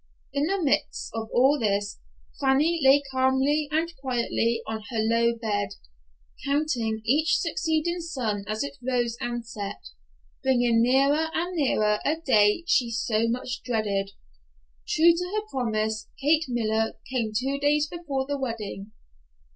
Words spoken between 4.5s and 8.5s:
on her low bed, counting each succeeding sun